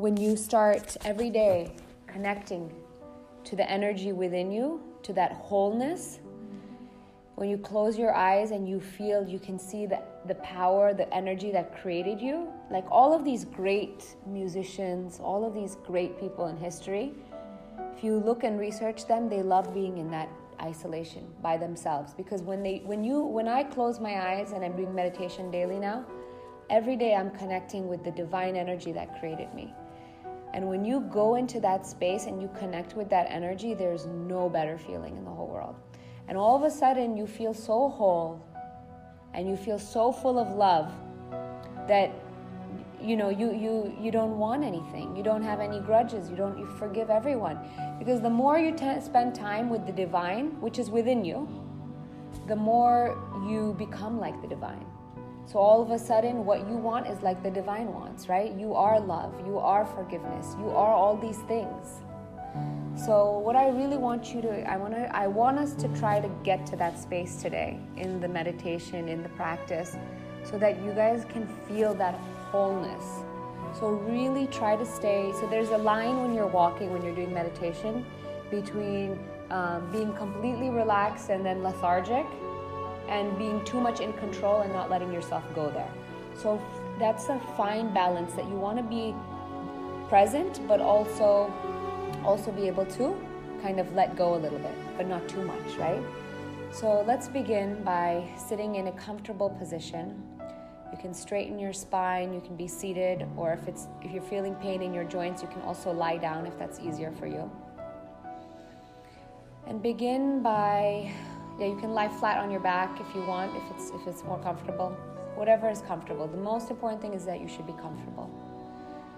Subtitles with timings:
[0.00, 1.70] when you start every day
[2.06, 2.72] connecting
[3.44, 6.20] to the energy within you, to that wholeness,
[7.34, 11.12] when you close your eyes and you feel you can see the, the power, the
[11.14, 16.46] energy that created you, like all of these great musicians, all of these great people
[16.46, 17.12] in history,
[17.94, 20.30] if you look and research them, they love being in that
[20.62, 24.76] isolation by themselves because when they when you when I close my eyes and I'm
[24.76, 26.06] doing meditation daily now,
[26.70, 29.74] every day I'm connecting with the divine energy that created me.
[30.52, 34.48] And when you go into that space and you connect with that energy, there's no
[34.48, 35.76] better feeling in the whole world.
[36.28, 38.44] And all of a sudden, you feel so whole
[39.32, 40.92] and you feel so full of love
[41.86, 42.10] that
[43.00, 45.16] you know you you you don't want anything.
[45.16, 46.28] You don't have any grudges.
[46.28, 47.58] You don't you forgive everyone.
[47.98, 51.48] Because the more you t- spend time with the divine which is within you
[52.46, 53.16] the more
[53.48, 54.84] you become like the divine
[55.46, 58.52] so all of a sudden, what you want is like the divine wants, right?
[58.52, 62.00] You are love, you are forgiveness, you are all these things.
[62.96, 66.20] So what I really want you to I want to I want us to try
[66.20, 69.96] to get to that space today in the meditation, in the practice,
[70.44, 72.14] so that you guys can feel that
[72.50, 73.04] wholeness.
[73.78, 75.32] So really try to stay.
[75.40, 78.04] So there's a line when you're walking, when you're doing meditation,
[78.50, 79.18] between
[79.50, 82.26] um, being completely relaxed and then lethargic
[83.10, 85.90] and being too much in control and not letting yourself go there.
[86.34, 86.62] So
[86.98, 89.14] that's a fine balance that you want to be
[90.08, 91.52] present but also
[92.24, 93.16] also be able to
[93.62, 96.02] kind of let go a little bit, but not too much, right?
[96.72, 100.22] So let's begin by sitting in a comfortable position.
[100.92, 104.54] You can straighten your spine, you can be seated, or if it's if you're feeling
[104.56, 107.50] pain in your joints, you can also lie down if that's easier for you.
[109.66, 111.12] And begin by
[111.60, 114.24] yeah, you can lie flat on your back if you want, if it's if it's
[114.24, 114.96] more comfortable.
[115.34, 116.26] Whatever is comfortable.
[116.26, 118.30] The most important thing is that you should be comfortable.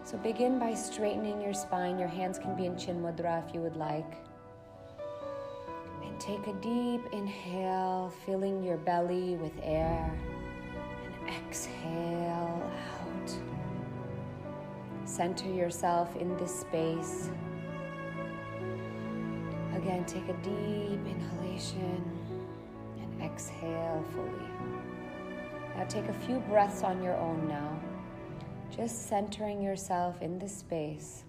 [0.05, 2.01] So begin by straightening your spine.
[2.01, 4.17] Your hands can be in chin mudra if you would like.
[6.05, 10.13] And take a deep inhale, filling your belly with air.
[11.20, 13.36] And exhale out.
[15.05, 17.31] Center yourself in this space.
[19.83, 22.03] Again, take a deep inhalation
[23.01, 24.48] and exhale fully.
[25.77, 27.81] Now take a few breaths on your own now,
[28.70, 31.25] just centering yourself in this space.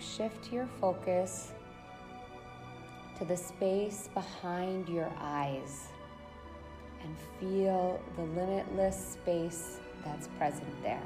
[0.00, 1.52] Shift your focus
[3.18, 5.88] to the space behind your eyes
[7.02, 11.02] and feel the limitless space that's present there.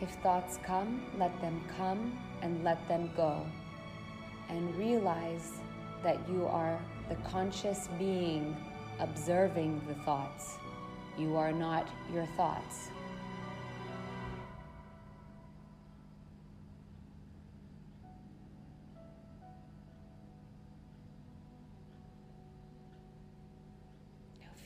[0.00, 3.46] If thoughts come, let them come and let them go.
[4.48, 5.60] And realize
[6.02, 8.56] that you are the conscious being
[8.98, 10.56] observing the thoughts.
[11.18, 12.88] You are not your thoughts.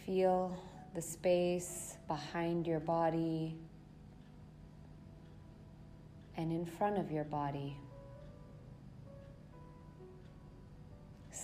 [0.04, 0.56] Feel
[0.94, 3.56] the space behind your body
[6.36, 7.76] and in front of your body.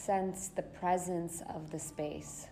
[0.05, 2.49] Sense the presence of the space.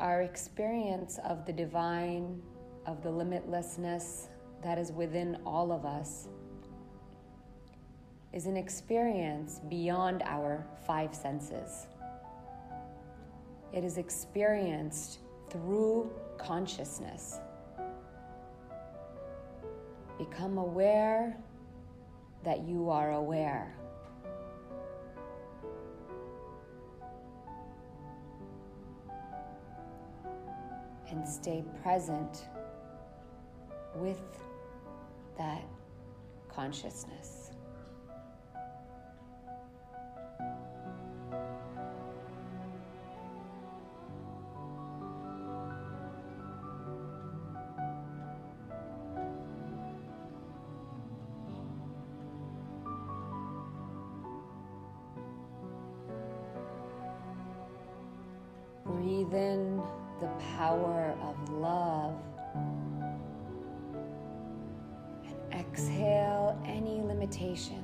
[0.00, 2.42] Our experience of the divine,
[2.86, 4.26] of the limitlessness
[4.64, 6.26] that is within all of us,
[8.32, 11.86] is an experience beyond our five senses.
[13.72, 15.20] It is experienced
[15.52, 17.38] through consciousness.
[20.18, 21.36] Become aware
[22.42, 23.76] that you are aware.
[31.10, 32.46] And stay present
[33.94, 34.22] with
[35.36, 35.62] that
[36.48, 37.41] consciousness.
[59.22, 59.82] Breathe in
[60.20, 60.26] the
[60.56, 62.16] power of love.
[65.24, 67.81] And exhale any limitations.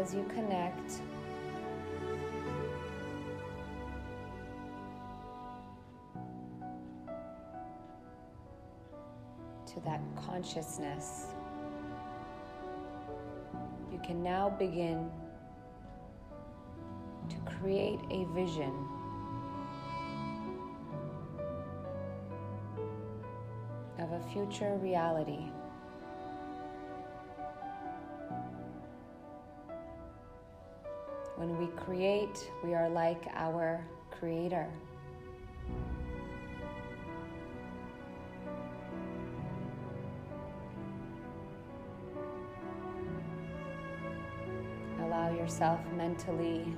[0.00, 0.92] As you connect,
[9.66, 11.26] to that consciousness,
[13.92, 15.10] you can now begin
[17.28, 18.72] to create a vision.
[23.98, 25.50] Of a future reality.
[31.40, 34.68] When we create, we are like our Creator.
[45.00, 46.76] Allow yourself mentally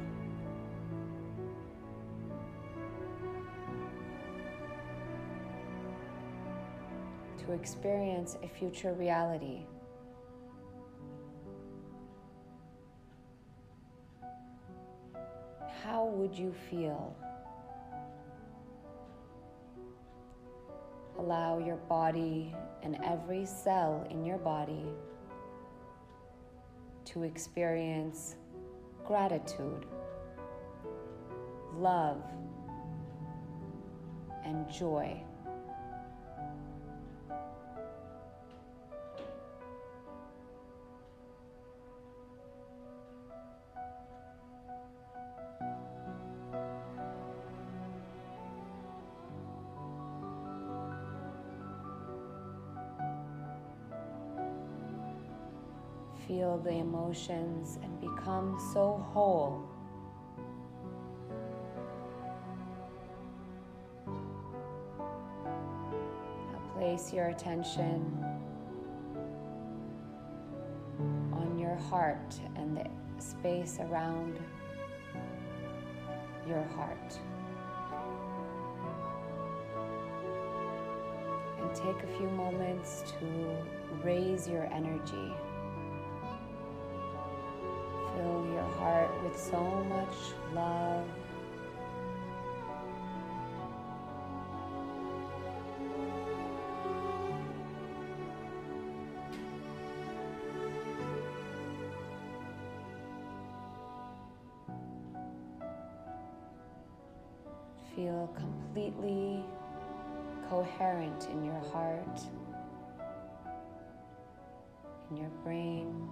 [7.39, 9.67] to experience a future reality.
[15.83, 17.17] How would you feel?
[21.19, 24.85] Allow your body and every cell in your body
[27.07, 28.37] to experience
[29.05, 29.87] gratitude,
[31.75, 32.23] love,
[34.45, 35.21] and joy.
[56.33, 59.69] Feel the emotions and become so whole.
[64.07, 64.15] Now
[66.75, 68.25] place your attention
[71.35, 72.87] on your heart and the
[73.23, 74.41] space around
[76.49, 77.19] your heart.
[81.61, 83.55] And take a few moments to
[84.03, 85.35] raise your energy.
[89.23, 90.17] With so much
[90.55, 91.07] love.
[107.95, 109.45] Feel completely
[110.49, 112.21] coherent in your heart,
[115.11, 116.09] in your brain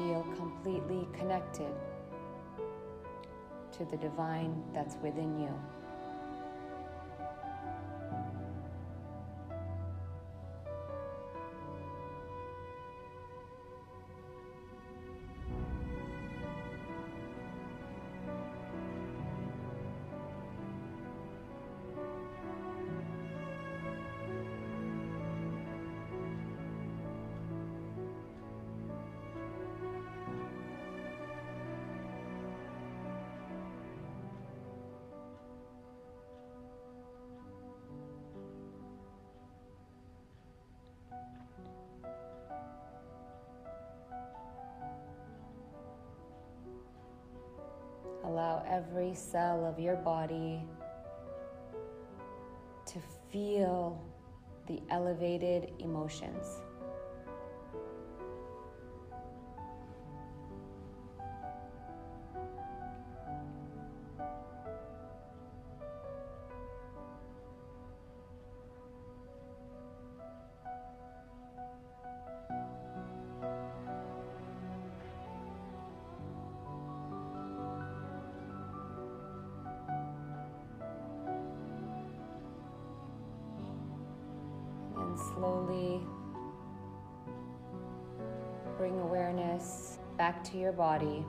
[0.00, 1.70] feel completely connected
[3.70, 5.79] to the divine that's within you.
[48.40, 50.64] Allow every cell of your body
[52.86, 52.98] to
[53.30, 54.02] feel
[54.66, 56.62] the elevated emotions.
[85.34, 86.00] Slowly
[88.76, 91.24] bring awareness back to your body.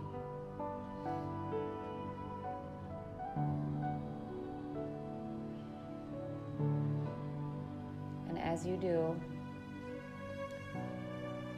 [8.30, 9.20] And as you do,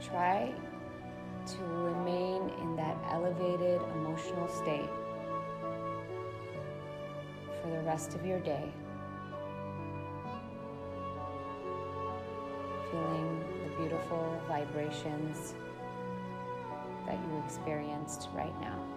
[0.04, 0.54] try
[1.46, 4.90] to remain in that elevated emotional state
[7.62, 8.72] for the rest of your day.
[12.94, 15.56] Feeling the beautiful vibrations
[17.08, 18.93] that you experienced right now.